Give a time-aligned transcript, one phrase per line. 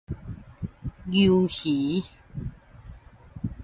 [1.05, 2.01] 鰇魚